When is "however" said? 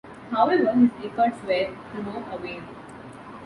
0.31-0.73